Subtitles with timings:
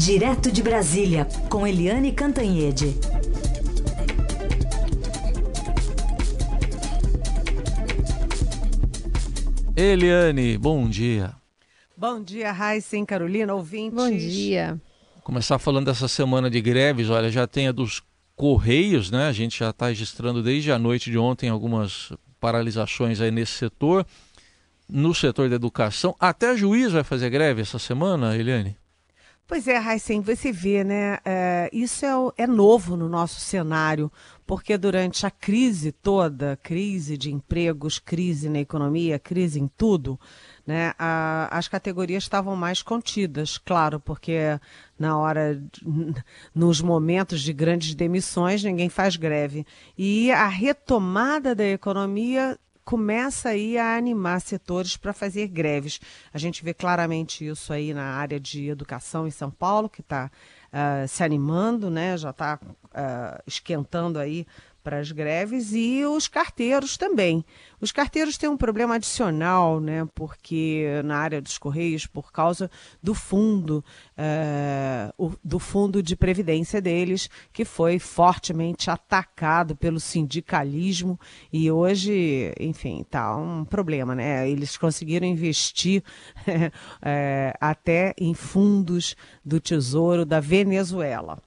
[0.00, 2.96] Direto de Brasília, com Eliane Cantanhede.
[9.76, 11.34] Eliane, bom dia.
[11.94, 13.94] Bom dia, Raíssen, Carolina, ouvintes.
[13.94, 14.80] Bom dia.
[15.22, 18.02] Começar falando dessa semana de greves, olha, já tem a dos
[18.34, 19.28] Correios, né?
[19.28, 22.10] A gente já está registrando desde a noite de ontem algumas
[22.40, 24.06] paralisações aí nesse setor.
[24.88, 28.80] No setor da educação, até juiz vai fazer greve essa semana, Eliane?
[29.50, 31.18] Pois é, Raíssen, você vê, né?
[31.24, 34.08] É, isso é, é, novo no nosso cenário,
[34.46, 40.20] porque durante a crise toda, crise de empregos, crise na economia, crise em tudo,
[40.64, 40.94] né?
[40.96, 44.38] A, as categorias estavam mais contidas, claro, porque
[44.96, 45.60] na hora,
[46.54, 49.66] nos momentos de grandes demissões, ninguém faz greve.
[49.98, 52.56] E a retomada da economia
[52.90, 56.00] começa aí a animar setores para fazer greves.
[56.34, 60.28] A gente vê claramente isso aí na área de educação em São Paulo, que está
[60.72, 62.16] uh, se animando, né?
[62.16, 64.44] já está uh, ah, esquentando aí
[64.82, 67.44] para as greves e os carteiros também.
[67.80, 70.06] Os carteiros têm um problema adicional, né?
[70.14, 72.70] Porque na área dos correios, por causa
[73.02, 73.84] do fundo,
[74.16, 81.18] é, o, do fundo de previdência deles, que foi fortemente atacado pelo sindicalismo
[81.52, 84.48] e hoje, enfim, tá um problema, né?
[84.48, 86.02] Eles conseguiram investir
[87.02, 91.38] é, até em fundos do Tesouro da Venezuela.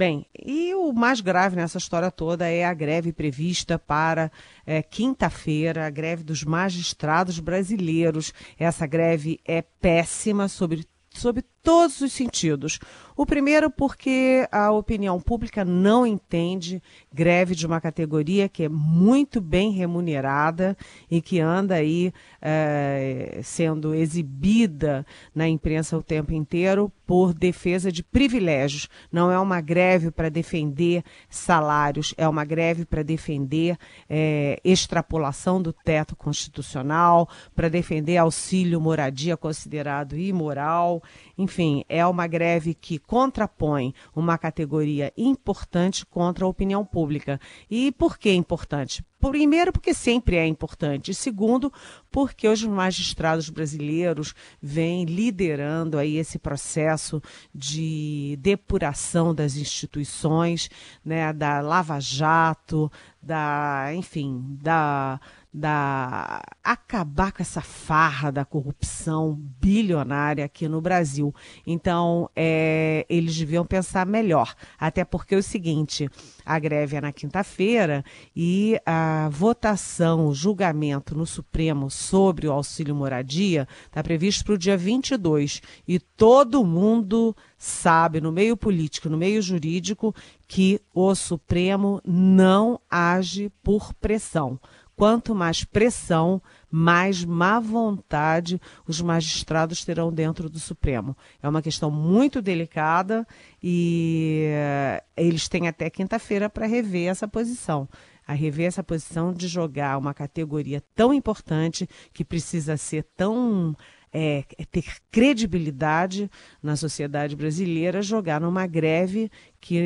[0.00, 4.32] Bem, e o mais grave nessa história toda é a greve prevista para
[4.64, 8.32] é, quinta-feira, a greve dos magistrados brasileiros.
[8.58, 12.78] Essa greve é péssima sobre, sobre todos os sentidos.
[13.16, 19.42] O primeiro, porque a opinião pública não entende greve de uma categoria que é muito
[19.42, 20.74] bem remunerada
[21.10, 28.02] e que anda aí é, sendo exibida na imprensa o tempo inteiro por defesa de
[28.02, 28.88] privilégios.
[29.12, 33.76] Não é uma greve para defender salários, é uma greve para defender
[34.08, 41.02] é, extrapolação do teto constitucional, para defender auxílio moradia considerado imoral.
[41.40, 47.40] Enfim, é uma greve que contrapõe uma categoria importante contra a opinião pública.
[47.70, 49.02] E por que importante?
[49.18, 51.14] Primeiro, porque sempre é importante.
[51.14, 51.72] Segundo,
[52.10, 57.22] porque os magistrados brasileiros vêm liderando aí esse processo
[57.54, 60.68] de depuração das instituições,
[61.02, 65.18] né, da Lava Jato, da, enfim, da
[65.52, 71.34] da acabar com essa farra da corrupção bilionária aqui no Brasil.
[71.66, 74.54] Então, é, eles deviam pensar melhor.
[74.78, 76.08] Até porque é o seguinte:
[76.46, 82.94] a greve é na quinta-feira e a votação, o julgamento no Supremo sobre o auxílio
[82.94, 85.60] moradia está previsto para o dia 22.
[85.86, 90.14] E todo mundo sabe, no meio político, no meio jurídico,
[90.46, 94.58] que o Supremo não age por pressão
[95.00, 101.16] quanto mais pressão, mais má vontade os magistrados terão dentro do Supremo.
[101.42, 103.26] É uma questão muito delicada
[103.62, 107.88] e eh, eles têm até quinta-feira para rever essa posição.
[108.26, 113.74] A rever essa posição de jogar uma categoria tão importante que precisa ser tão
[114.12, 116.30] é, ter credibilidade
[116.62, 119.30] na sociedade brasileira, jogar numa greve
[119.62, 119.78] que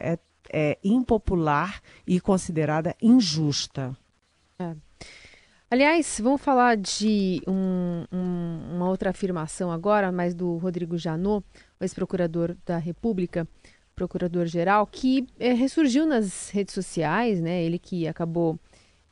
[0.00, 0.16] é,
[0.52, 3.96] é impopular e considerada injusta.
[5.72, 11.46] Aliás, vamos falar de um, um, uma outra afirmação agora, mas do Rodrigo Janot,
[11.80, 13.46] ex-procurador da República,
[13.94, 17.62] procurador-geral, que é, ressurgiu nas redes sociais, né?
[17.62, 18.58] Ele que acabou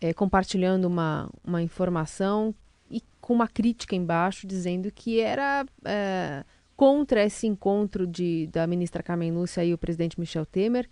[0.01, 2.53] é, compartilhando uma, uma informação
[2.91, 6.43] e com uma crítica embaixo, dizendo que era é,
[6.75, 10.89] contra esse encontro de, da ministra Carmen Lúcia e o presidente Michel Temer,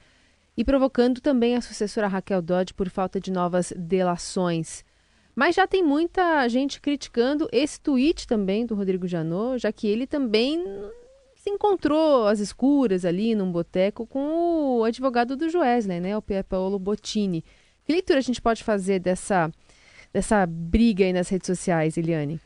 [0.56, 4.84] e provocando também a sucessora Raquel Dodge por falta de novas delações.
[5.36, 10.06] Mas já tem muita gente criticando esse tweet também do Rodrigo Janot, já que ele
[10.06, 10.64] também
[11.34, 16.42] se encontrou às escuras ali num boteco com o advogado do Joesley, né, o Pier
[16.42, 17.44] Paolo Bottini.
[17.84, 19.52] Que leitura a gente pode fazer dessa,
[20.10, 22.40] dessa briga aí nas redes sociais, Eliane?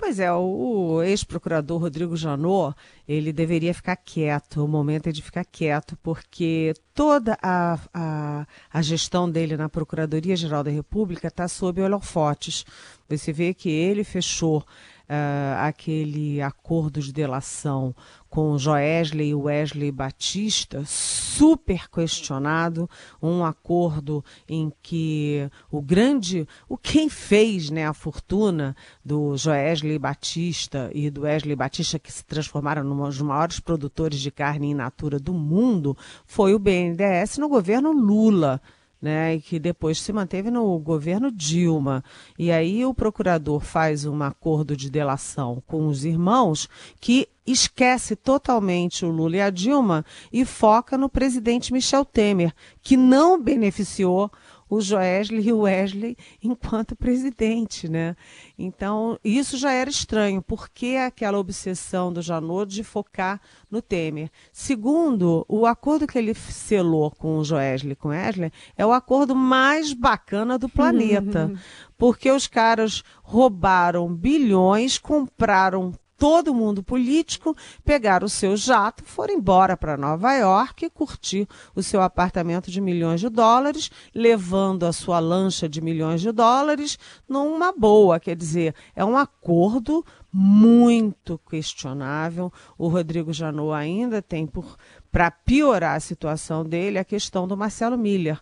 [0.00, 2.74] Pois é, o ex-procurador Rodrigo Janot,
[3.06, 8.80] ele deveria ficar quieto, o momento é de ficar quieto, porque toda a, a, a
[8.80, 12.64] gestão dele na Procuradoria-Geral da República está sob holofotes.
[13.10, 14.64] Você vê que ele fechou
[15.10, 17.94] uh, aquele acordo de delação
[18.28, 22.88] com Joesley e Wesley Batista, super questionado,
[23.20, 30.90] um acordo em que o grande, o quem fez né, a fortuna do Joesley Batista
[30.94, 35.34] e do Wesley Batista, que se transformaram nos maiores produtores de carne in natura do
[35.34, 38.62] mundo, foi o BNDES no governo Lula
[39.00, 42.04] né, e que depois se manteve no governo Dilma.
[42.38, 46.68] E aí o procurador faz um acordo de delação com os irmãos
[47.00, 52.52] que esquece totalmente o Lula e a Dilma e foca no presidente Michel Temer,
[52.82, 54.30] que não beneficiou
[54.70, 58.14] o Joesley e o Wesley enquanto presidente, né?
[58.56, 60.40] Então, isso já era estranho.
[60.40, 64.30] Por que aquela obsessão do Janot de focar no Temer?
[64.52, 68.92] Segundo, o acordo que ele selou com o Joesley e com o Wesley é o
[68.92, 71.52] acordo mais bacana do planeta.
[72.00, 79.74] porque os caras roubaram bilhões, compraram todo mundo político, pegar o seu jato, foram embora
[79.74, 85.66] para Nova York curtir o seu apartamento de milhões de dólares, levando a sua lancha
[85.66, 88.20] de milhões de dólares numa boa.
[88.20, 92.52] Quer dizer, é um acordo muito questionável.
[92.76, 94.76] O Rodrigo Janot ainda tem por
[95.10, 98.38] para piorar a situação dele a questão do Marcelo Miller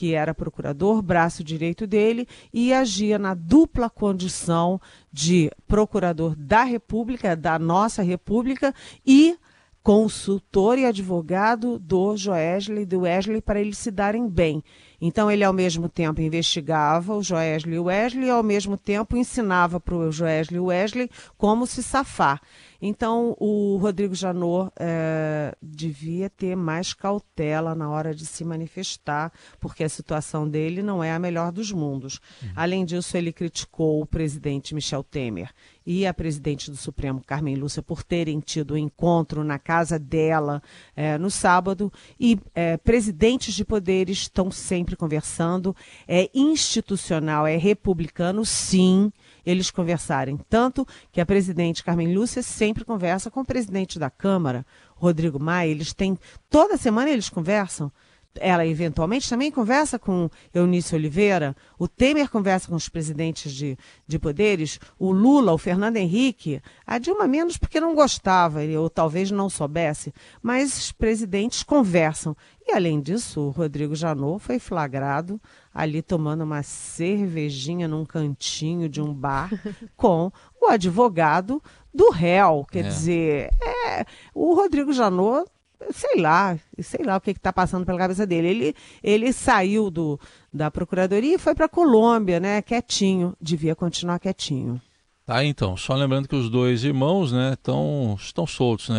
[0.00, 4.80] que era procurador, braço direito dele, e agia na dupla condição
[5.12, 8.74] de procurador da República, da nossa República,
[9.04, 9.36] e
[9.82, 14.64] consultor e advogado do Joesley do Wesley para eles se darem bem.
[15.00, 19.16] Então ele ao mesmo tempo investigava o Joesley e o Wesley e ao mesmo tempo
[19.16, 22.40] ensinava para o Joesley e o Wesley como se safar.
[22.82, 29.30] Então, o Rodrigo Janot é, devia ter mais cautela na hora de se manifestar,
[29.60, 32.20] porque a situação dele não é a melhor dos mundos.
[32.42, 32.48] Uhum.
[32.56, 35.50] Além disso, ele criticou o presidente Michel Temer
[35.92, 40.62] e a presidente do Supremo, Carmen Lúcia, por terem tido um encontro na casa dela
[40.94, 41.92] é, no sábado.
[42.18, 45.74] E é, presidentes de poderes estão sempre conversando.
[46.06, 49.12] É institucional, é republicano, sim
[49.44, 50.38] eles conversarem.
[50.48, 54.64] Tanto que a presidente Carmen Lúcia sempre conversa com o presidente da Câmara,
[54.94, 55.72] Rodrigo Maia.
[55.72, 56.16] Eles têm.
[56.48, 57.90] Toda semana eles conversam.
[58.38, 64.18] Ela eventualmente também conversa com Eunice Oliveira, o Temer conversa com os presidentes de, de
[64.20, 69.50] poderes, o Lula, o Fernando Henrique, a Dilma menos porque não gostava, ou talvez não
[69.50, 72.36] soubesse, mas os presidentes conversam.
[72.64, 75.40] E além disso, o Rodrigo Janot foi flagrado
[75.74, 79.50] ali tomando uma cervejinha num cantinho de um bar
[79.96, 80.30] com
[80.60, 81.60] o advogado
[81.92, 82.64] do réu.
[82.70, 82.88] Quer é.
[82.88, 85.50] dizer, é, o Rodrigo Janot,
[85.92, 88.48] sei lá, sei lá o que está passando pela cabeça dele.
[88.48, 90.18] Ele, ele saiu do,
[90.52, 92.62] da procuradoria e foi para a Colômbia, né?
[92.62, 93.34] Quietinho.
[93.40, 94.80] Devia continuar quietinho.
[95.24, 98.98] Tá, então, só lembrando que os dois irmãos, né, tão, estão soltos, né?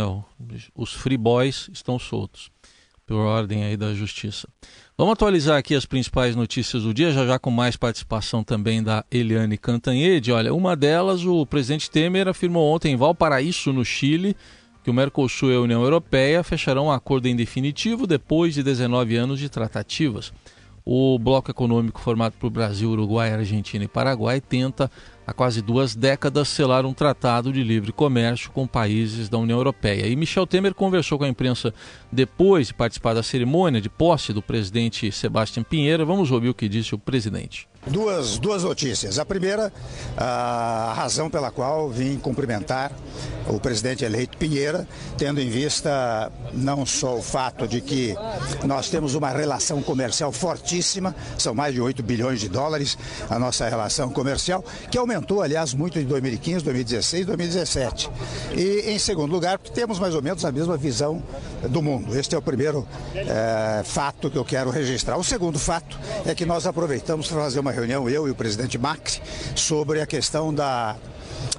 [0.73, 2.49] Os free boys estão soltos,
[3.05, 4.47] por ordem aí da justiça.
[4.97, 9.03] Vamos atualizar aqui as principais notícias do dia, já já com mais participação também da
[9.11, 10.31] Eliane Cantanhede.
[10.31, 14.33] Olha, uma delas, o presidente Temer afirmou ontem em Valparaíso, no Chile,
[14.83, 19.15] que o Mercosul e a União Europeia fecharão um acordo em definitivo depois de 19
[19.15, 20.33] anos de tratativas.
[20.83, 24.89] O bloco econômico formado por Brasil, Uruguai, Argentina e Paraguai tenta
[25.27, 30.07] há quase duas décadas selar um tratado de livre comércio com países da União Europeia.
[30.07, 31.71] E Michel Temer conversou com a imprensa
[32.11, 36.05] depois de participar da cerimônia de posse do presidente Sebastião Pinheira.
[36.05, 37.67] Vamos ouvir o que disse o presidente.
[37.87, 39.17] Duas, duas notícias.
[39.17, 39.73] A primeira,
[40.15, 42.91] a razão pela qual vim cumprimentar
[43.47, 44.87] o presidente eleito Pinheira,
[45.17, 48.15] tendo em vista não só o fato de que
[48.63, 53.67] nós temos uma relação comercial fortíssima, são mais de 8 bilhões de dólares a nossa
[53.67, 58.11] relação comercial, que aumentou, aliás, muito em 2015, 2016, 2017.
[58.55, 61.21] E, em segundo lugar, temos mais ou menos a mesma visão
[61.67, 62.00] do mundo.
[62.13, 65.17] Este é o primeiro é, fato que eu quero registrar.
[65.17, 68.77] O segundo fato é que nós aproveitamos para fazer uma reunião, eu e o presidente
[68.77, 69.21] Macri,
[69.55, 70.95] sobre a questão da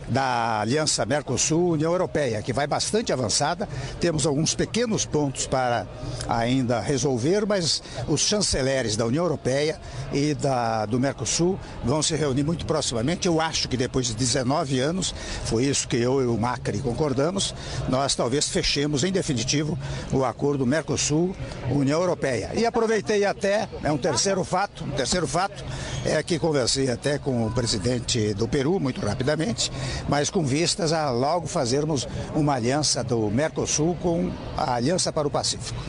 [0.09, 3.69] da Aliança Mercosul-União Europeia, que vai bastante avançada.
[4.01, 5.87] Temos alguns pequenos pontos para
[6.29, 9.81] ainda resolver, mas os chanceleres da União Europeia
[10.13, 13.27] e da, do Mercosul vão se reunir muito proximamente.
[13.27, 17.55] Eu acho que depois de 19 anos, foi isso que eu e o Macri concordamos,
[17.89, 19.79] nós talvez fechemos em definitivo
[20.13, 22.51] o acordo Mercosul-União Europeia.
[22.55, 25.65] E aproveitei até, é um terceiro fato, um terceiro fato,
[26.05, 29.71] é que conversei até com o presidente do Peru, muito rapidamente,
[30.09, 35.31] mas com vistas a logo fazermos uma aliança do Mercosul com a Aliança para o
[35.31, 35.81] Pacífico.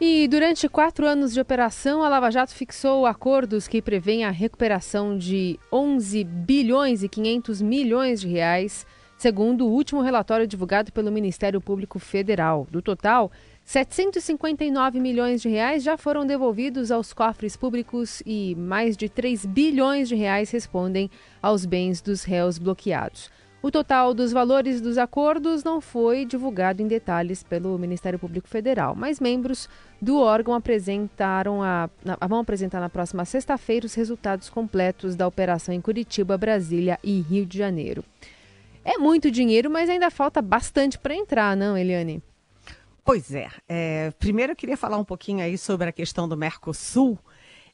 [0.00, 5.16] E durante quatro anos de operação, a Lava Jato fixou acordos que prevêem a recuperação
[5.16, 8.84] de 11 bilhões e 500 milhões de reais,
[9.16, 12.66] segundo o último relatório divulgado pelo Ministério Público Federal.
[12.70, 13.30] Do total,
[13.64, 20.08] 759 milhões de reais já foram devolvidos aos cofres públicos e mais de 3 bilhões
[20.08, 21.10] de reais respondem
[21.42, 23.30] aos bens dos réus bloqueados.
[23.62, 28.94] O total dos valores dos acordos não foi divulgado em detalhes pelo Ministério Público Federal,
[28.94, 31.88] mas membros do órgão apresentaram a,
[32.28, 37.46] vão apresentar na próxima sexta-feira os resultados completos da operação em Curitiba, Brasília e Rio
[37.46, 38.04] de Janeiro.
[38.84, 42.22] É muito dinheiro, mas ainda falta bastante para entrar, não, Eliane?
[43.04, 43.48] Pois é.
[43.68, 44.10] é.
[44.12, 47.18] Primeiro eu queria falar um pouquinho aí sobre a questão do Mercosul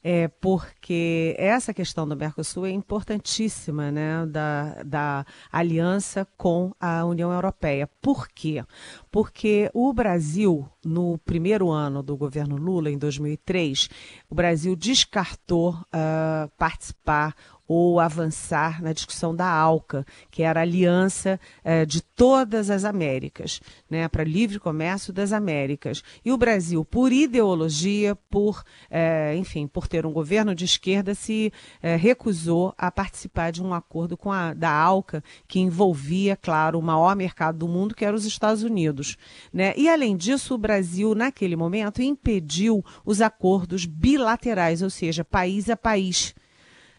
[0.03, 7.31] é, porque essa questão do Mercosul é importantíssima, né, da, da aliança com a União
[7.31, 7.89] Europeia.
[8.01, 8.65] Por quê?
[9.11, 13.91] Porque o Brasil, no primeiro ano do governo Lula, em 2003,
[14.29, 17.35] o Brasil descartou uh, participar
[17.73, 23.61] ou avançar na discussão da ALCA, que era a aliança eh, de todas as Américas,
[23.89, 26.03] né, para livre comércio das Américas.
[26.25, 31.53] E o Brasil, por ideologia, por, eh, enfim, por ter um governo de esquerda, se
[31.81, 36.83] eh, recusou a participar de um acordo com a da ALCA, que envolvia, claro, o
[36.83, 39.17] maior mercado do mundo, que era os Estados Unidos.
[39.53, 39.75] Né?
[39.77, 45.77] E, além disso, o Brasil, naquele momento, impediu os acordos bilaterais, ou seja, país a
[45.77, 46.35] país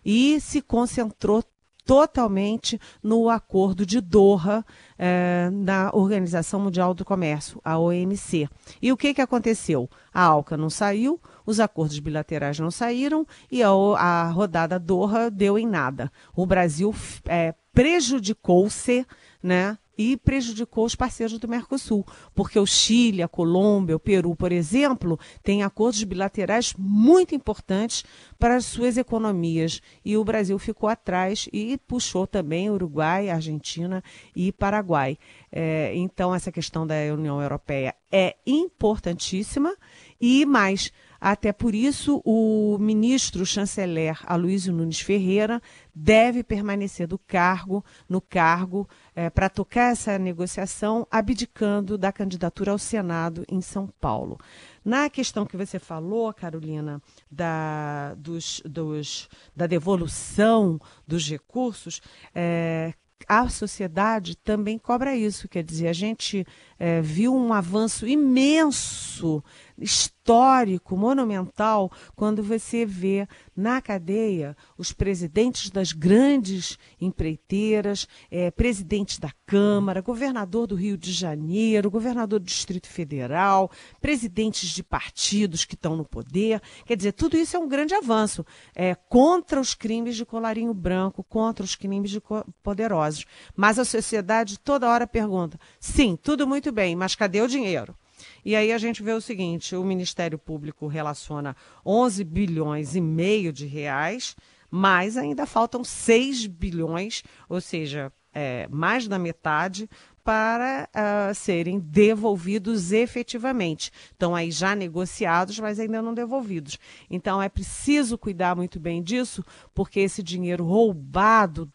[0.03, 1.43] e se concentrou
[1.86, 4.63] totalmente no acordo de Doha
[4.98, 8.48] eh, na Organização Mundial do Comércio, a OMC.
[8.81, 9.89] E o que, que aconteceu?
[10.13, 15.58] A ALCA não saiu, os acordos bilaterais não saíram e a, a rodada Doha deu
[15.58, 16.12] em nada.
[16.36, 16.93] O Brasil
[17.25, 19.05] eh, prejudicou-se
[19.41, 22.03] né, e prejudicou os parceiros do Mercosul,
[22.34, 28.03] porque o Chile, a Colômbia, o Peru, por exemplo, têm acordos bilaterais muito importantes
[28.39, 34.03] para as suas economias e o Brasil ficou atrás e puxou também Uruguai, Argentina
[34.36, 35.20] e Paraguai.
[35.51, 39.75] É, então essa questão da União Europeia é importantíssima
[40.22, 45.62] e mais até por isso, o ministro chanceler Aloysio Nunes Ferreira
[45.94, 52.80] deve permanecer do cargo, no cargo, é, para tocar essa negociação, abdicando da candidatura ao
[52.80, 54.40] Senado em São Paulo.
[54.84, 57.00] Na questão que você falou, Carolina,
[57.30, 62.01] da, dos, dos, da devolução dos recursos,
[62.34, 62.96] é,
[63.28, 65.48] a sociedade também cobra isso.
[65.48, 66.46] Quer dizer, a gente
[66.83, 69.43] é, viu um avanço imenso
[69.77, 79.31] histórico, monumental, quando você vê na cadeia os presidentes das grandes empreiteiras, é, presidente da
[79.45, 83.69] Câmara, governador do Rio de Janeiro, governador do Distrito Federal,
[84.00, 86.61] presidentes de partidos que estão no poder.
[86.85, 88.45] Quer dizer, tudo isso é um grande avanço
[88.75, 92.21] é, contra os crimes de colarinho branco, contra os crimes de
[92.63, 93.25] poderosos.
[93.55, 97.96] Mas a sociedade toda hora pergunta: sim, tudo muito bem, mas cadê o dinheiro?
[98.44, 103.51] E aí a gente vê o seguinte: o Ministério Público relaciona 11 bilhões e meio
[103.51, 104.36] de reais,
[104.70, 109.90] mas ainda faltam 6 bilhões, ou seja, é, mais da metade,
[110.24, 113.92] para uh, serem devolvidos efetivamente.
[114.12, 116.78] Estão aí já negociados, mas ainda não devolvidos.
[117.10, 121.72] Então é preciso cuidar muito bem disso, porque esse dinheiro roubado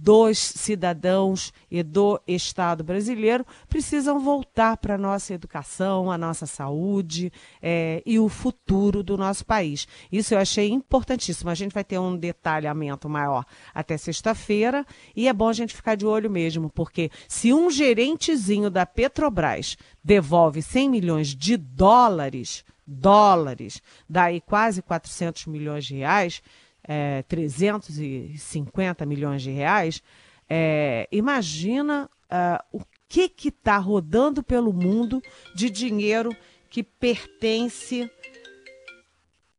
[0.00, 7.32] dos cidadãos e do Estado brasileiro precisam voltar para a nossa educação, a nossa saúde
[7.60, 9.88] é, e o futuro do nosso país.
[10.10, 11.50] Isso eu achei importantíssimo.
[11.50, 14.86] A gente vai ter um detalhamento maior até sexta-feira
[15.16, 19.76] e é bom a gente ficar de olho mesmo, porque se um gerentezinho da Petrobras
[20.02, 26.40] devolve 100 milhões de dólares, dólares, daí quase 400 milhões de reais,
[26.82, 30.02] é, 350 milhões de reais,
[30.48, 35.22] é, imagina uh, o que está rodando pelo mundo
[35.54, 36.34] de dinheiro
[36.70, 38.10] que pertence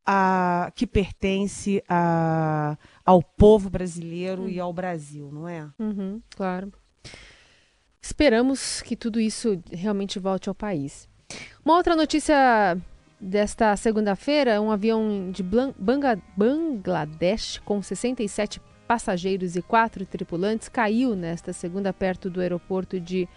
[0.05, 4.49] a, que pertence a, ao povo brasileiro hum.
[4.49, 5.69] e ao Brasil, não é?
[5.77, 6.71] Uhum, claro.
[8.01, 11.07] Esperamos que tudo isso realmente volte ao país.
[11.63, 12.75] Uma outra notícia
[13.19, 15.43] desta segunda-feira, um avião de
[16.35, 23.27] Bangladesh com 67 passageiros e quatro tripulantes caiu nesta segunda perto do aeroporto de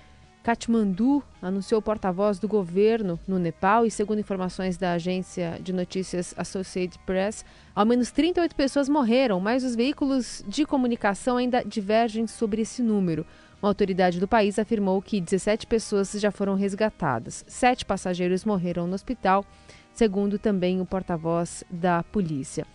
[0.42, 6.34] Katmandu, anunciou o porta-voz do governo no Nepal e, segundo informações da agência de notícias
[6.36, 12.62] Associated Press, ao menos 38 pessoas morreram, mas os veículos de comunicação ainda divergem sobre
[12.62, 13.24] esse número.
[13.62, 17.44] Uma autoridade do país afirmou que 17 pessoas já foram resgatadas.
[17.46, 19.46] Sete passageiros morreram no hospital
[19.94, 22.66] segundo também o porta-voz da polícia.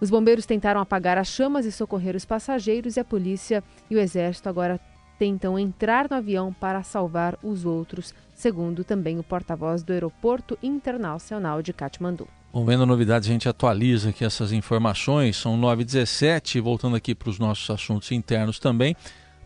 [0.00, 3.98] Os bombeiros tentaram apagar as chamas e socorrer os passageiros e a polícia e o
[3.98, 4.80] exército agora
[5.18, 11.60] tentam entrar no avião para salvar os outros, segundo também o porta-voz do Aeroporto Internacional
[11.60, 12.26] de Katmandu.
[12.50, 15.36] Bom, vendo novidades, a gente atualiza aqui essas informações.
[15.36, 18.96] São 9h17, voltando aqui para os nossos assuntos internos também.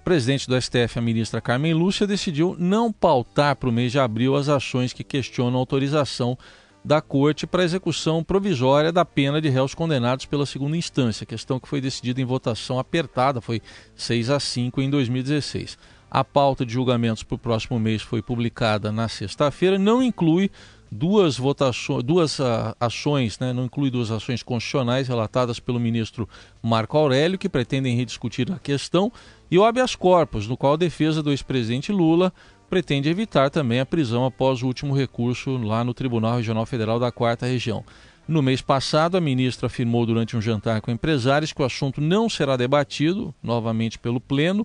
[0.05, 4.37] Presidente do STF, a ministra Carmen Lúcia, decidiu não pautar para o mês de abril
[4.37, 6.37] as ações que questionam a autorização
[6.85, 11.67] da Corte para execução provisória da pena de réus condenados pela segunda instância, questão que
[11.67, 13.63] foi decidida em votação apertada, foi
[13.97, 15.79] 6 a 5 em 2016.
[16.11, 20.51] A pauta de julgamentos para o próximo mês foi publicada na sexta-feira, não inclui
[20.97, 26.29] duas votações, duas uh, ações, né, não inclui duas ações constitucionais relatadas pelo ministro
[26.63, 29.11] Marco Aurélio, que pretendem rediscutir a questão,
[29.51, 32.33] e o habeas corpus, no qual a defesa do ex-presidente Lula
[32.71, 37.11] pretende evitar também a prisão após o último recurso lá no Tribunal Regional Federal da
[37.11, 37.85] Quarta Região.
[38.27, 42.29] No mês passado, a ministra afirmou durante um jantar com empresários que o assunto não
[42.29, 44.65] será debatido novamente pelo Pleno.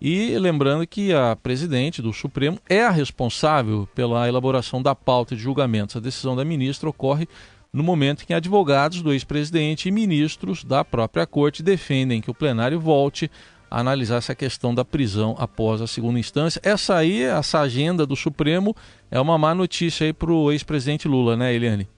[0.00, 5.42] E lembrando que a presidente do Supremo é a responsável pela elaboração da pauta de
[5.42, 5.96] julgamentos.
[5.96, 7.26] A decisão da ministra ocorre
[7.72, 12.34] no momento em que advogados do ex-presidente e ministros da própria corte defendem que o
[12.34, 13.30] plenário volte
[13.70, 16.60] analisar essa questão da prisão após a segunda instância.
[16.62, 18.74] Essa aí, essa agenda do Supremo,
[19.10, 21.88] é uma má notícia aí para o ex-presidente Lula, né, Eliane?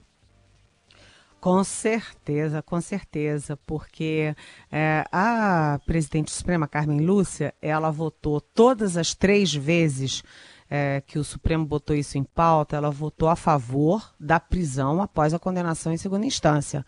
[1.39, 4.35] Com certeza, com certeza, porque
[4.69, 10.21] é, a presidente suprema, Carmen Lúcia, ela votou todas as três vezes
[10.69, 15.33] é, que o Supremo botou isso em pauta, ela votou a favor da prisão após
[15.33, 16.85] a condenação em segunda instância.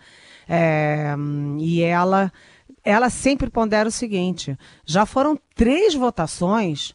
[0.47, 1.15] É,
[1.57, 2.31] e ela
[2.83, 6.93] ela sempre pondera o seguinte: já foram três votações,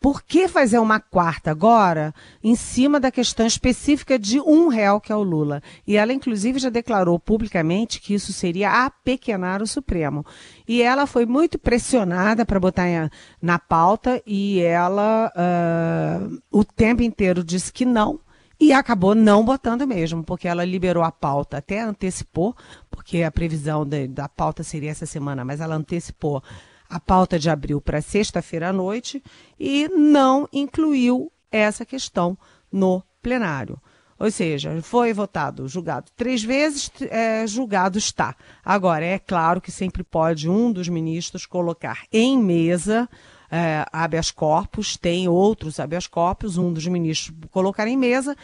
[0.00, 5.12] por que fazer uma quarta agora em cima da questão específica de um réu, que
[5.12, 5.62] é o Lula?
[5.86, 10.24] E ela, inclusive, já declarou publicamente que isso seria apequenar o Supremo.
[10.66, 13.10] E ela foi muito pressionada para botar
[13.42, 18.20] na pauta e ela uh, o tempo inteiro disse que não
[18.58, 22.54] e acabou não botando mesmo, porque ela liberou a pauta, até antecipou,
[22.90, 26.42] porque a previsão de, da pauta seria essa semana, mas ela antecipou
[26.90, 29.22] a pauta de abril para sexta-feira à noite
[29.58, 32.36] e não incluiu essa questão
[32.70, 33.80] no plenário.
[34.18, 38.36] Ou seja, foi votado, julgado três vezes, é, julgado está.
[38.62, 43.08] Agora, é claro que sempre pode um dos ministros colocar em mesa
[43.50, 48.36] é, habeas corpus, tem outros habeas corpus, um dos ministros colocar em mesa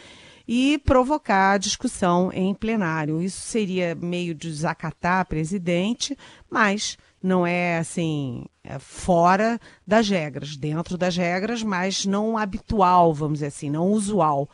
[0.47, 3.21] e provocar discussão em plenário.
[3.21, 6.17] Isso seria meio desacatar a presidente,
[6.49, 13.35] mas não é assim é fora das regras, dentro das regras, mas não habitual, vamos
[13.35, 14.49] dizer assim, não usual.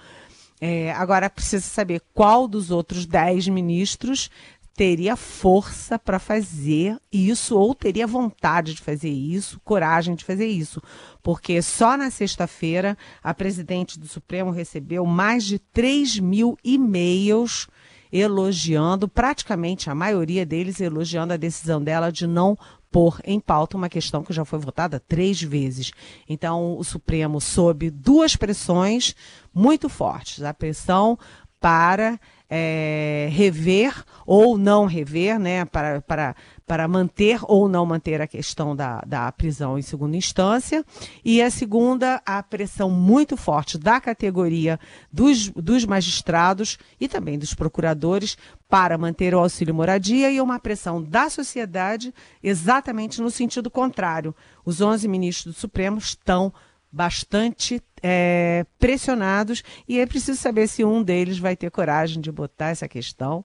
[0.60, 4.30] É, agora precisa saber qual dos outros dez ministros
[4.76, 10.82] teria força para fazer isso ou teria vontade de fazer isso, coragem de fazer isso.
[11.22, 17.68] Porque só na sexta-feira a presidente do Supremo recebeu mais de 3 mil e-mails
[18.14, 22.56] elogiando, praticamente a maioria deles elogiando a decisão dela de não
[22.92, 25.92] pôr em pauta uma questão que já foi votada três vezes.
[26.30, 29.16] Então, o Supremo sob duas pressões
[29.52, 31.18] muito fortes: a pressão
[31.60, 32.20] para
[32.56, 36.36] é, rever ou não rever, né, para, para,
[36.68, 40.86] para manter ou não manter a questão da, da prisão em segunda instância.
[41.26, 44.80] E a segunda, a pressão muito forte da categoria
[45.12, 48.38] dos, dos magistrados e também dos procuradores
[48.70, 52.14] para manter o auxílio moradia e uma pressão da sociedade
[52.44, 54.36] exatamente no sentido contrário.
[54.64, 56.54] Os 11 ministros do Supremo estão
[56.94, 62.70] bastante é, pressionados e é preciso saber se um deles vai ter coragem de botar
[62.70, 63.44] essa questão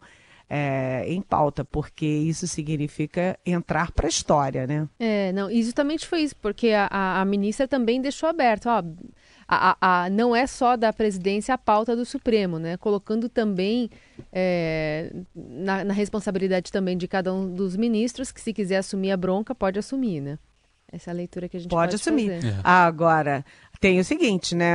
[0.51, 4.87] é, em pauta, porque isso significa entrar para a história, né?
[4.99, 8.83] É, não, e justamente foi isso, porque a, a, a ministra também deixou aberto, ó,
[9.47, 12.77] a, a, não é só da presidência a pauta do Supremo, né?
[12.77, 13.91] Colocando também
[14.31, 19.17] é, na, na responsabilidade também de cada um dos ministros, que se quiser assumir a
[19.17, 20.39] bronca, pode assumir, né?
[20.91, 22.37] Essa é a leitura que a gente pode, pode assumir.
[22.37, 22.49] Fazer.
[22.49, 22.61] É.
[22.65, 23.45] Agora,
[23.81, 24.75] tem o seguinte, né?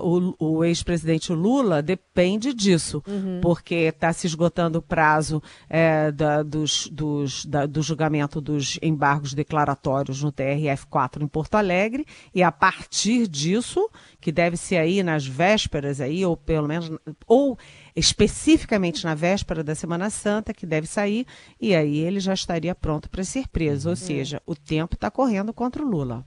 [0.00, 3.40] O, o ex-presidente Lula depende disso, uhum.
[3.40, 9.32] porque está se esgotando o prazo é, da, dos, dos, da, do julgamento dos embargos
[9.34, 13.88] declaratórios no TRF4 em Porto Alegre, e a partir disso,
[14.20, 16.90] que deve ser aí nas vésperas aí, ou pelo menos,
[17.26, 17.56] ou
[17.94, 21.26] especificamente na véspera da Semana Santa, que deve sair,
[21.60, 23.88] e aí ele já estaria pronto para ser preso.
[23.88, 23.96] Ou uhum.
[23.96, 26.24] seja, o tempo está correndo contra o Lula.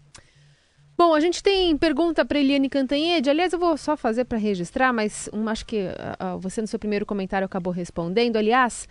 [0.97, 3.29] Bom, a gente tem pergunta para Eliane Cantanhede.
[3.29, 6.79] Aliás, eu vou só fazer para registrar, mas um, acho que uh, você no seu
[6.79, 8.37] primeiro comentário acabou respondendo.
[8.37, 8.87] Aliás,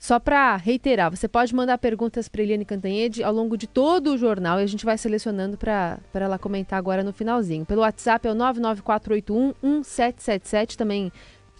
[0.00, 4.18] só para reiterar, você pode mandar perguntas para Eliane Cantanhede ao longo de todo o
[4.18, 7.66] jornal e a gente vai selecionando para ela comentar agora no finalzinho.
[7.66, 10.76] Pelo WhatsApp é o 994811777.
[10.76, 11.12] Também,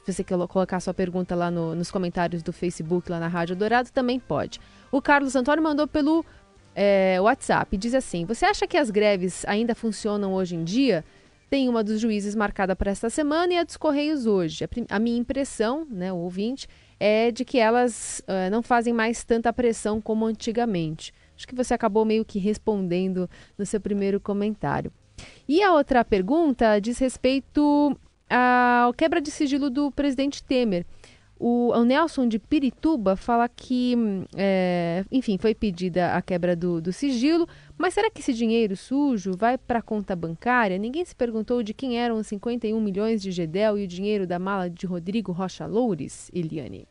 [0.05, 3.57] se você quer colocar sua pergunta lá no, nos comentários do Facebook, lá na Rádio
[3.57, 4.61] Dourado, também pode.
[4.91, 6.25] O Carlos Antônio mandou pelo
[6.75, 11.05] é, WhatsApp diz assim: Você acha que as greves ainda funcionam hoje em dia?
[11.49, 14.65] Tem uma dos juízes marcada para esta semana e a dos Correios hoje.
[14.65, 19.25] A, a minha impressão, né, o ouvinte, é de que elas uh, não fazem mais
[19.25, 21.13] tanta pressão como antigamente.
[21.37, 24.93] Acho que você acabou meio que respondendo no seu primeiro comentário.
[25.49, 27.99] E a outra pergunta diz respeito
[28.31, 30.87] à quebra de sigilo do presidente Temer.
[31.43, 33.97] O, o Nelson de Pirituba fala que,
[34.37, 39.35] é, enfim, foi pedida a quebra do, do sigilo, mas será que esse dinheiro sujo
[39.39, 40.77] vai para a conta bancária?
[40.77, 44.39] Ninguém se perguntou de quem eram os 51 milhões de Gedel e o dinheiro da
[44.39, 46.87] mala de Rodrigo Rocha Loures, Eliane?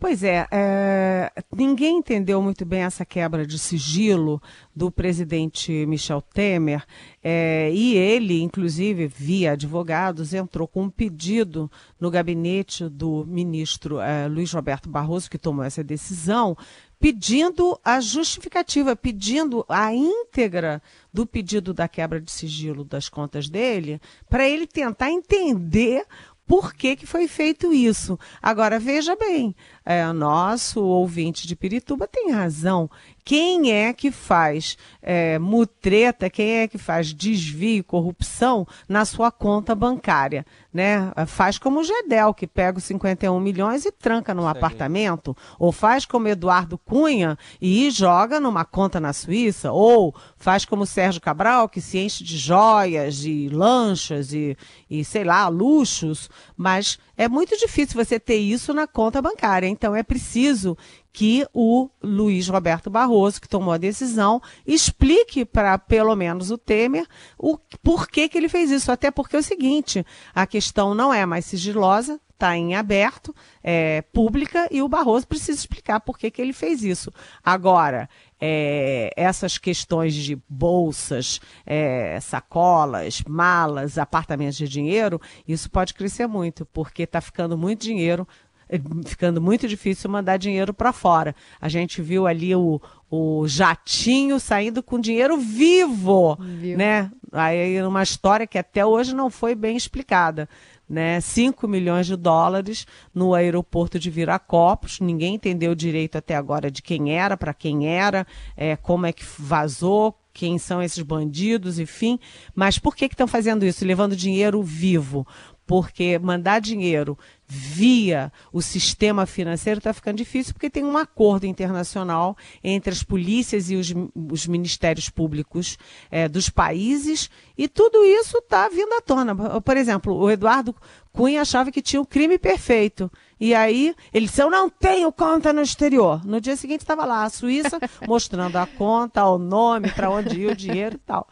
[0.00, 4.40] Pois é, é, ninguém entendeu muito bem essa quebra de sigilo
[4.74, 6.86] do presidente Michel Temer,
[7.22, 14.26] é, e ele, inclusive, via advogados, entrou com um pedido no gabinete do ministro é,
[14.26, 16.56] Luiz Roberto Barroso, que tomou essa decisão,
[16.98, 20.80] pedindo a justificativa, pedindo a íntegra
[21.12, 26.06] do pedido da quebra de sigilo das contas dele, para ele tentar entender
[26.50, 28.18] por que, que foi feito isso.
[28.42, 32.90] Agora, veja bem, é, nosso ouvinte de Pirituba tem razão.
[33.24, 39.74] Quem é que faz é, mutreta, quem é que faz desvio, corrupção na sua conta
[39.74, 40.44] bancária?
[40.72, 41.12] Né?
[41.26, 46.04] Faz como o Gedel, que pega os 51 milhões e tranca num apartamento, ou faz
[46.04, 51.68] como Eduardo Cunha e joga numa conta na Suíça, ou faz como o Sérgio Cabral,
[51.68, 54.56] que se enche de joias, de lanchas e,
[54.88, 59.66] e sei lá, luxos, mas é muito difícil você ter isso na conta bancária.
[59.66, 60.74] Então é preciso
[61.12, 67.06] que o Luiz Roberto Barroso, que tomou a decisão, explique para pelo menos o Temer
[67.36, 68.90] o porquê que ele fez isso.
[68.90, 70.02] Até porque é o seguinte,
[70.34, 75.58] a questão não é mais sigilosa, está em aberto, é pública, e o Barroso precisa
[75.58, 77.12] explicar por que, que ele fez isso.
[77.44, 78.08] Agora,
[78.40, 86.64] é, essas questões de bolsas, é, sacolas, malas, apartamentos de dinheiro, isso pode crescer muito,
[86.66, 88.26] porque está ficando muito dinheiro
[88.72, 91.34] é, ficando muito difícil mandar dinheiro para fora.
[91.60, 96.78] A gente viu ali o, o jatinho saindo com dinheiro vivo, Viu.
[96.78, 97.10] né?
[97.32, 100.48] Aí uma história que até hoje não foi bem explicada
[100.90, 104.98] né, 5 milhões de dólares no aeroporto de Viracopos.
[104.98, 108.26] Ninguém entendeu direito até agora de quem era, para quem era,
[108.56, 112.18] é, como é que vazou, quem são esses bandidos, enfim.
[112.52, 113.84] Mas por que estão fazendo isso?
[113.84, 115.24] Levando dinheiro vivo
[115.70, 117.16] porque mandar dinheiro
[117.52, 123.70] via o sistema financeiro está ficando difícil, porque tem um acordo internacional entre as polícias
[123.70, 123.92] e os,
[124.30, 125.76] os ministérios públicos
[126.12, 129.60] é, dos países, e tudo isso está vindo à tona.
[129.60, 130.74] Por exemplo, o Eduardo
[131.12, 133.10] Cunha achava que tinha o um crime perfeito.
[133.40, 136.24] E aí, ele disse, eu não tenho conta no exterior.
[136.24, 140.52] No dia seguinte estava lá, a Suíça, mostrando a conta, o nome, para onde ia
[140.52, 141.26] o dinheiro e tal.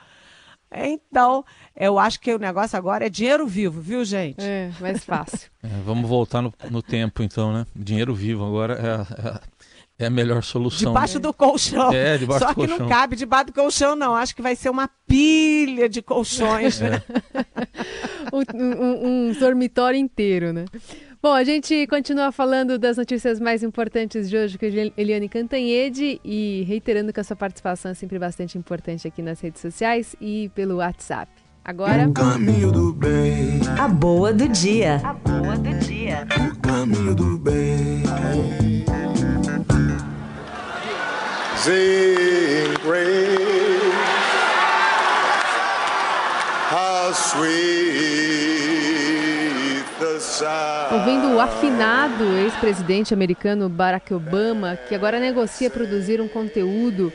[0.73, 4.41] Então, eu acho que o negócio agora é dinheiro vivo, viu, gente?
[4.41, 5.49] É, mais fácil.
[5.61, 7.67] É, vamos voltar no, no, tempo, então, né?
[7.75, 10.93] Dinheiro vivo agora é, é, é a melhor solução.
[10.93, 11.93] Debaixo do colchão.
[11.93, 12.77] É, debaixo Só do colchão.
[12.77, 14.15] que não cabe debaixo do colchão, não.
[14.15, 16.81] Acho que vai ser uma pilha de colchões.
[16.81, 17.03] É.
[18.33, 20.65] um, um, um dormitório inteiro, né?
[21.21, 26.21] Bom, a gente continua falando das notícias mais importantes de hoje com a Eliane Cantanhede
[26.25, 30.49] e reiterando que a sua participação é sempre bastante importante aqui nas redes sociais e
[30.55, 31.29] pelo WhatsApp.
[31.65, 32.09] Agora.
[32.09, 33.61] O caminho do bem.
[33.79, 35.01] A boa do dia.
[35.05, 36.27] A boa do dia.
[36.41, 38.05] O caminho do bem.
[41.57, 43.39] Sing grace.
[46.71, 48.08] How sweet
[50.93, 57.13] Ouvindo o afinado ex-presidente americano Barack Obama, que agora negocia produzir um conteúdo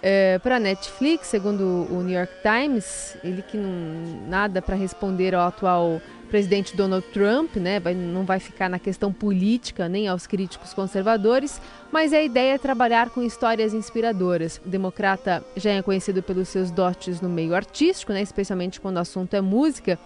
[0.00, 5.48] é, para Netflix, segundo o New York Times, ele que não nada para responder ao
[5.48, 7.80] atual presidente Donald Trump, né?
[7.80, 12.58] Vai, não vai ficar na questão política nem aos críticos conservadores, mas a ideia é
[12.58, 14.60] trabalhar com histórias inspiradoras.
[14.64, 18.22] O democrata já é conhecido pelos seus dotes no meio artístico, né?
[18.22, 19.98] Especialmente quando o assunto é música.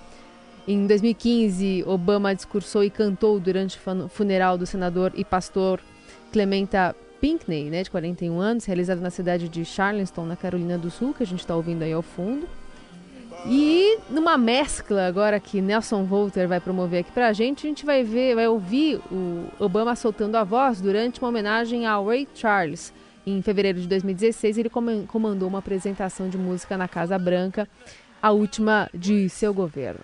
[0.71, 5.81] Em 2015, Obama discursou e cantou durante o funeral do senador e pastor
[6.31, 11.15] Clementa Pinkney, né, de 41 anos, realizado na cidade de Charleston, na Carolina do Sul,
[11.15, 12.47] que a gente está ouvindo aí ao fundo.
[13.47, 18.05] E numa mescla agora que Nelson Volter vai promover aqui pra gente, a gente vai
[18.05, 22.93] ver, vai ouvir o Obama soltando a voz durante uma homenagem ao Ray Charles.
[23.27, 27.67] Em fevereiro de 2016, ele comandou uma apresentação de música na Casa Branca,
[28.21, 30.01] a última de seu governo.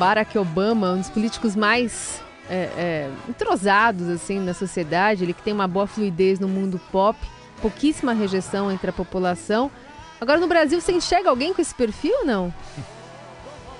[0.00, 5.52] Barack Obama, um dos políticos mais é, é, entrosados assim na sociedade, ele que tem
[5.52, 7.18] uma boa fluidez no mundo pop,
[7.60, 9.70] pouquíssima rejeição entre a população.
[10.18, 12.54] Agora no Brasil você enxerga alguém com esse perfil ou não?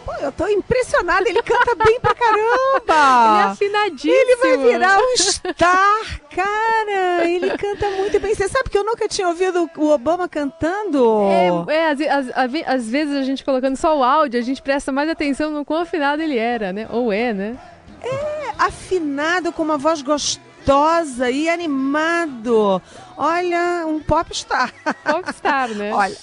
[0.04, 2.84] Pô, eu tô impressionada, ele canta bem pra caramba!
[2.88, 4.12] ele é afinadíssimo!
[4.12, 7.28] Ele vai virar um star, cara!
[7.28, 8.34] Ele canta muito bem.
[8.34, 11.22] Você sabe que eu nunca tinha ouvido o Obama cantando?
[11.68, 14.90] É, é às, às, às, vezes a gente colocando só o áudio, a gente presta
[14.90, 16.86] mais atenção no quão afinado ele era, né?
[16.90, 17.58] Ou é, né?
[18.02, 22.80] É, afinado, com uma voz gostosa e animado.
[23.16, 24.72] Olha, um popstar.
[25.04, 25.92] Popstar, né?
[25.94, 26.16] Olha,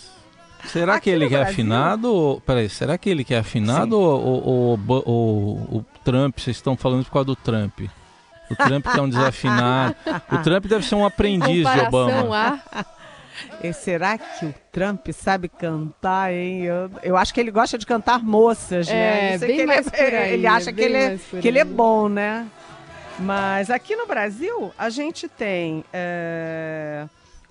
[0.67, 2.41] Será Aqui que ele quer é afinado?
[2.45, 6.39] Peraí, será que ele quer é afinado ou, o Trump?
[6.39, 7.81] Vocês estão falando por causa do Trump?
[8.49, 9.95] O Trump que é um desafinado.
[10.31, 12.61] O Trump deve ser um aprendiz de Obama.
[12.71, 12.85] A...
[13.61, 16.63] E será que o Trump sabe cantar, hein?
[16.63, 19.35] Eu, eu acho que ele gosta de cantar moças, né?
[19.35, 22.09] É, bem ele, mais é, aí, ele acha que, ele é, que ele é bom,
[22.09, 22.47] né?
[23.19, 25.83] Mas aqui no Brasil, a gente tem.
[25.93, 27.05] É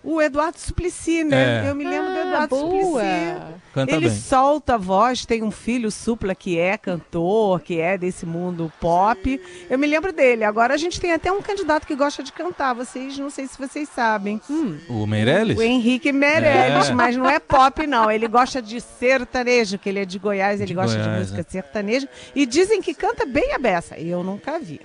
[0.06, 1.66] o Eduardo Suplicy, né?
[1.66, 1.70] É.
[1.70, 3.02] Eu me lembro ah, do Eduardo boa.
[3.02, 3.65] Suplicy.
[3.76, 4.18] Canta ele bem.
[4.18, 9.38] solta a voz, tem um filho supla que é cantor, que é desse mundo pop.
[9.68, 10.44] Eu me lembro dele.
[10.44, 12.72] Agora a gente tem até um candidato que gosta de cantar.
[12.72, 14.40] Vocês, não sei se vocês sabem.
[14.48, 14.78] Hum.
[14.88, 15.58] O Meirelles?
[15.58, 16.94] O Henrique Meirelles, é.
[16.94, 18.10] mas não é pop, não.
[18.10, 21.40] Ele gosta de sertanejo, que ele é de Goiás, ele de gosta Goiás, de música
[21.42, 21.44] é.
[21.44, 22.08] sertaneja.
[22.34, 23.98] E dizem que canta bem a beça.
[23.98, 24.80] Eu nunca vi.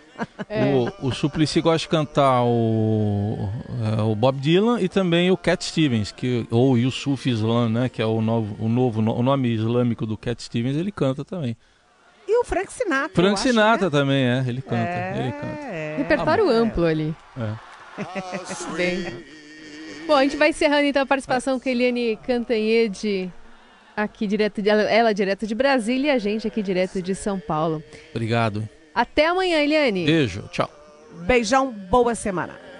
[0.49, 0.65] É.
[1.01, 3.49] O, o Suplicy gosta de cantar o,
[3.97, 7.89] é, o Bob Dylan e também o Cat Stevens, que, ou Yusuf Islam, né?
[7.89, 11.55] Que é o novo, o novo o nome islâmico do Cat Stevens, ele canta também.
[12.27, 13.13] E o Frank Sinatra.
[13.13, 13.91] Frank acho, Sinatra né?
[13.91, 14.43] também, é.
[14.47, 14.75] Ele canta.
[14.75, 15.61] É, ele canta.
[15.63, 17.15] É, Repertório ah, amplo ali.
[17.37, 18.73] É.
[18.75, 19.23] Bem.
[20.07, 23.31] Bom, a gente vai encerrando então a participação com a Eliane Cantanhede
[23.95, 27.83] aqui direto de, ela direto de Brasília e a gente aqui direto de São Paulo.
[28.11, 28.67] Obrigado.
[28.93, 30.05] Até amanhã, Eliane.
[30.05, 30.69] Beijo, tchau.
[31.25, 32.70] Beijão, boa semana.